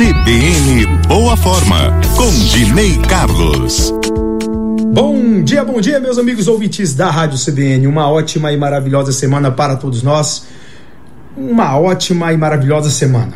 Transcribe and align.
CBN 0.00 0.86
Boa 1.06 1.36
Forma, 1.36 1.92
com 2.16 2.30
Dinei 2.48 2.96
Carlos. 3.06 3.92
Bom 4.94 5.42
dia, 5.42 5.62
bom 5.62 5.78
dia, 5.78 6.00
meus 6.00 6.16
amigos 6.16 6.48
ouvintes 6.48 6.94
da 6.94 7.10
Rádio 7.10 7.38
CBN. 7.38 7.86
Uma 7.86 8.08
ótima 8.08 8.50
e 8.50 8.56
maravilhosa 8.56 9.12
semana 9.12 9.50
para 9.50 9.76
todos 9.76 10.02
nós. 10.02 10.46
Uma 11.36 11.78
ótima 11.78 12.32
e 12.32 12.36
maravilhosa 12.38 12.88
semana. 12.88 13.34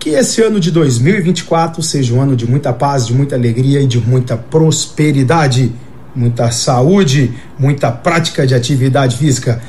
Que 0.00 0.10
esse 0.10 0.42
ano 0.42 0.58
de 0.58 0.72
2024 0.72 1.80
seja 1.84 2.12
um 2.14 2.20
ano 2.20 2.34
de 2.34 2.50
muita 2.50 2.72
paz, 2.72 3.06
de 3.06 3.14
muita 3.14 3.36
alegria 3.36 3.80
e 3.80 3.86
de 3.86 4.00
muita 4.00 4.36
prosperidade, 4.36 5.72
muita 6.16 6.50
saúde, 6.50 7.32
muita 7.56 7.92
prática 7.92 8.44
de 8.44 8.56
atividade 8.56 9.16
física 9.16 9.62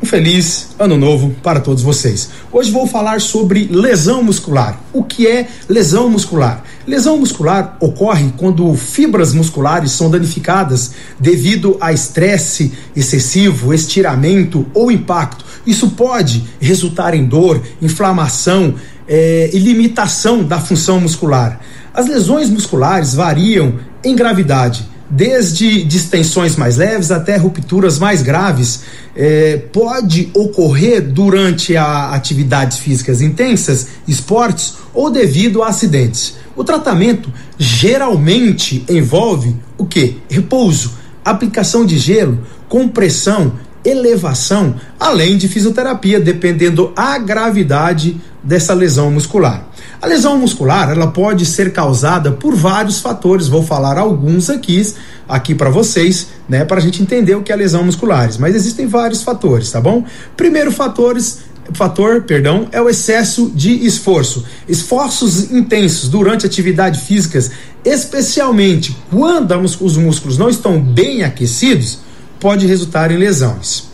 um 0.00 0.06
feliz 0.06 0.68
ano 0.78 0.96
novo 0.96 1.34
para 1.42 1.60
todos 1.60 1.82
vocês. 1.82 2.30
Hoje 2.52 2.70
vou 2.70 2.86
falar 2.86 3.20
sobre 3.20 3.64
lesão 3.64 4.22
muscular. 4.22 4.80
O 4.92 5.02
que 5.02 5.26
é 5.26 5.48
lesão 5.68 6.08
muscular? 6.08 6.62
Lesão 6.86 7.18
muscular 7.18 7.76
ocorre 7.80 8.32
quando 8.36 8.72
fibras 8.74 9.34
musculares 9.34 9.90
são 9.92 10.08
danificadas 10.10 10.92
devido 11.18 11.76
a 11.80 11.92
estresse 11.92 12.72
excessivo, 12.94 13.74
estiramento 13.74 14.66
ou 14.72 14.90
impacto. 14.90 15.44
Isso 15.66 15.90
pode 15.90 16.44
resultar 16.60 17.12
em 17.12 17.24
dor, 17.24 17.60
inflamação 17.82 18.74
é, 19.08 19.50
e 19.52 19.58
limitação 19.58 20.44
da 20.44 20.60
função 20.60 21.00
muscular. 21.00 21.60
As 21.92 22.06
lesões 22.06 22.48
musculares 22.48 23.14
variam 23.14 23.74
em 24.04 24.14
gravidade 24.14 24.88
desde 25.10 25.82
distensões 25.84 26.56
mais 26.56 26.76
leves 26.76 27.10
até 27.10 27.36
rupturas 27.36 27.98
mais 27.98 28.22
graves, 28.22 28.82
é, 29.16 29.56
pode 29.72 30.30
ocorrer 30.34 31.00
durante 31.00 31.76
a 31.76 32.10
atividades 32.10 32.78
físicas 32.78 33.20
intensas, 33.20 33.88
esportes 34.06 34.74
ou 34.92 35.10
devido 35.10 35.62
a 35.62 35.68
acidentes. 35.68 36.36
O 36.54 36.62
tratamento 36.62 37.32
geralmente 37.58 38.84
envolve 38.88 39.56
o 39.76 39.86
que? 39.86 40.18
Repouso, 40.28 40.92
aplicação 41.24 41.86
de 41.86 41.98
gelo, 41.98 42.40
compressão, 42.68 43.54
elevação, 43.84 44.74
além 44.98 45.38
de 45.38 45.48
fisioterapia, 45.48 46.20
dependendo 46.20 46.92
a 46.96 47.18
gravidade 47.18 48.20
dessa 48.42 48.74
lesão 48.74 49.10
muscular. 49.10 49.67
A 50.00 50.06
lesão 50.06 50.38
muscular, 50.38 50.90
ela 50.90 51.08
pode 51.08 51.44
ser 51.44 51.72
causada 51.72 52.30
por 52.30 52.54
vários 52.54 53.00
fatores, 53.00 53.48
vou 53.48 53.64
falar 53.64 53.98
alguns 53.98 54.48
aqui, 54.48 54.94
aqui 55.28 55.56
para 55.56 55.70
vocês, 55.70 56.28
né, 56.48 56.64
para 56.64 56.76
a 56.76 56.80
gente 56.80 57.02
entender 57.02 57.34
o 57.34 57.42
que 57.42 57.52
é 57.52 57.56
lesão 57.56 57.82
musculares, 57.82 58.36
mas 58.36 58.54
existem 58.54 58.86
vários 58.86 59.22
fatores, 59.22 59.72
tá 59.72 59.80
bom? 59.80 60.04
Primeiro 60.36 60.70
fatores 60.70 61.40
fator, 61.72 62.22
perdão, 62.22 62.68
é 62.72 62.80
o 62.80 62.88
excesso 62.88 63.50
de 63.54 63.84
esforço. 63.84 64.44
Esforços 64.68 65.50
intensos 65.50 66.08
durante 66.08 66.46
atividades 66.46 67.02
físicas, 67.02 67.50
especialmente 67.84 68.96
quando 69.10 69.54
os 69.58 69.96
músculos 69.96 70.38
não 70.38 70.48
estão 70.48 70.80
bem 70.80 71.24
aquecidos, 71.24 71.98
pode 72.40 72.66
resultar 72.66 73.10
em 73.10 73.18
lesões. 73.18 73.88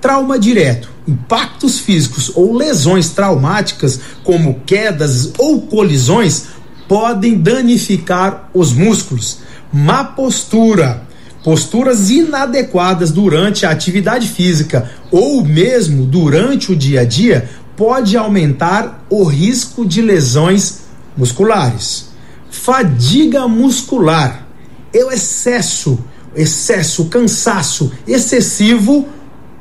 Trauma 0.00 0.38
direto 0.38 0.91
impactos 1.06 1.80
físicos 1.80 2.32
ou 2.34 2.54
lesões 2.54 3.10
traumáticas, 3.10 4.00
como 4.22 4.60
quedas 4.66 5.32
ou 5.38 5.62
colisões, 5.62 6.46
podem 6.88 7.38
danificar 7.38 8.50
os 8.54 8.72
músculos. 8.72 9.38
Má 9.72 10.04
postura, 10.04 11.02
posturas 11.42 12.10
inadequadas 12.10 13.10
durante 13.10 13.64
a 13.64 13.70
atividade 13.70 14.28
física 14.28 14.90
ou 15.10 15.44
mesmo 15.44 16.04
durante 16.04 16.70
o 16.70 16.76
dia 16.76 17.00
a 17.00 17.04
dia 17.04 17.48
pode 17.76 18.16
aumentar 18.16 19.04
o 19.08 19.24
risco 19.24 19.84
de 19.84 20.02
lesões 20.02 20.82
musculares. 21.16 22.10
Fadiga 22.50 23.48
muscular, 23.48 24.46
é 24.92 25.02
o 25.04 25.10
excesso, 25.10 25.98
excesso, 26.36 27.06
cansaço 27.06 27.90
excessivo 28.06 29.08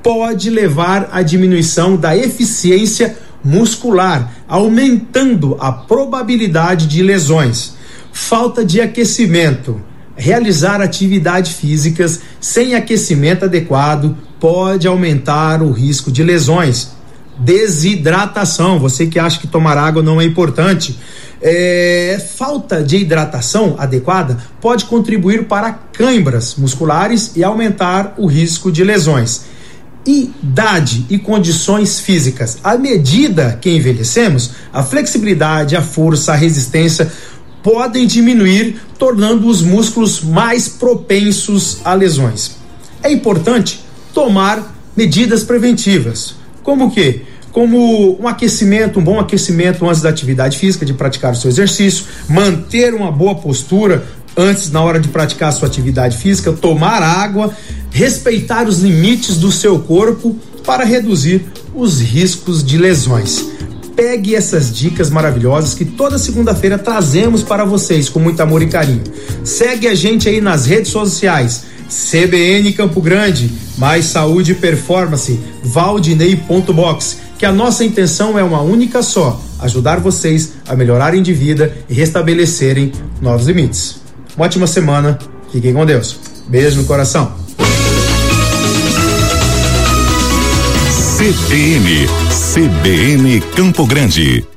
pode 0.03 0.49
levar 0.49 1.09
à 1.11 1.21
diminuição 1.21 1.95
da 1.95 2.15
eficiência 2.15 3.17
muscular, 3.43 4.31
aumentando 4.47 5.57
a 5.59 5.71
probabilidade 5.71 6.87
de 6.87 7.01
lesões. 7.01 7.73
Falta 8.11 8.63
de 8.63 8.81
aquecimento. 8.81 9.81
Realizar 10.15 10.81
atividades 10.81 11.53
físicas 11.53 12.19
sem 12.39 12.75
aquecimento 12.75 13.45
adequado 13.45 14.15
pode 14.39 14.87
aumentar 14.87 15.61
o 15.61 15.71
risco 15.71 16.11
de 16.11 16.23
lesões. 16.23 16.91
Desidratação, 17.39 18.77
você 18.77 19.07
que 19.07 19.17
acha 19.17 19.39
que 19.39 19.47
tomar 19.47 19.77
água 19.77 20.03
não 20.03 20.21
é 20.21 20.25
importante. 20.25 20.99
É, 21.41 22.23
falta 22.35 22.83
de 22.83 22.97
hidratação 22.97 23.75
adequada 23.79 24.37
pode 24.59 24.85
contribuir 24.85 25.45
para 25.45 25.71
câimbras 25.71 26.53
musculares 26.55 27.31
e 27.35 27.43
aumentar 27.43 28.13
o 28.17 28.27
risco 28.27 28.71
de 28.71 28.83
lesões 28.83 29.45
idade 30.05 31.05
e 31.09 31.17
condições 31.17 31.99
físicas. 31.99 32.57
À 32.63 32.77
medida 32.77 33.57
que 33.61 33.69
envelhecemos, 33.69 34.51
a 34.73 34.83
flexibilidade, 34.83 35.75
a 35.75 35.81
força, 35.81 36.33
a 36.33 36.35
resistência 36.35 37.11
podem 37.61 38.07
diminuir, 38.07 38.81
tornando 38.97 39.47
os 39.47 39.61
músculos 39.61 40.21
mais 40.21 40.67
propensos 40.67 41.79
a 41.83 41.93
lesões. 41.93 42.57
É 43.03 43.11
importante 43.11 43.81
tomar 44.13 44.75
medidas 44.95 45.43
preventivas, 45.43 46.35
como 46.63 46.85
o 46.85 46.91
quê? 46.91 47.21
Como 47.51 48.19
um 48.19 48.27
aquecimento, 48.27 48.99
um 48.99 49.03
bom 49.03 49.19
aquecimento 49.19 49.87
antes 49.87 50.01
da 50.01 50.09
atividade 50.09 50.57
física, 50.57 50.85
de 50.85 50.93
praticar 50.93 51.33
o 51.33 51.35
seu 51.35 51.49
exercício, 51.49 52.05
manter 52.27 52.93
uma 52.93 53.11
boa 53.11 53.35
postura 53.35 54.05
antes, 54.35 54.71
na 54.71 54.81
hora 54.81 54.99
de 54.99 55.07
praticar 55.07 55.49
a 55.49 55.51
sua 55.51 55.67
atividade 55.67 56.17
física, 56.17 56.51
tomar 56.51 57.01
água, 57.01 57.53
respeitar 57.91 58.67
os 58.67 58.79
limites 58.79 59.37
do 59.37 59.51
seu 59.51 59.79
corpo 59.79 60.37
para 60.65 60.83
reduzir 60.83 61.45
os 61.73 61.99
riscos 61.99 62.63
de 62.63 62.77
lesões. 62.77 63.45
Pegue 63.95 64.35
essas 64.35 64.73
dicas 64.73 65.09
maravilhosas 65.09 65.73
que 65.73 65.85
toda 65.85 66.17
segunda-feira 66.17 66.77
trazemos 66.77 67.43
para 67.43 67.65
vocês 67.65 68.09
com 68.09 68.19
muito 68.19 68.41
amor 68.41 68.61
e 68.61 68.67
carinho. 68.67 69.03
Segue 69.43 69.87
a 69.87 69.93
gente 69.95 70.27
aí 70.27 70.41
nas 70.41 70.65
redes 70.65 70.91
sociais. 70.91 71.71
CBN 71.91 72.71
Campo 72.71 73.01
Grande, 73.01 73.51
mais 73.77 74.05
saúde 74.05 74.53
e 74.53 74.55
performance, 74.55 75.37
Valdinei.box, 75.61 77.17
que 77.37 77.45
a 77.45 77.51
nossa 77.51 77.83
intenção 77.83 78.39
é 78.39 78.43
uma 78.43 78.61
única 78.61 79.03
só: 79.03 79.41
ajudar 79.59 79.99
vocês 79.99 80.53
a 80.65 80.73
melhorarem 80.73 81.21
de 81.21 81.33
vida 81.33 81.75
e 81.89 81.93
restabelecerem 81.93 82.93
novos 83.21 83.47
limites. 83.47 84.00
Uma 84.35 84.45
ótima 84.45 84.67
semana, 84.67 85.19
fiquem 85.51 85.73
com 85.73 85.85
Deus. 85.85 86.19
Beijo 86.47 86.81
no 86.81 86.85
coração. 86.85 87.33
CBN, 91.17 92.07
CBN 92.53 93.41
Campo 93.55 93.85
Grande. 93.85 94.51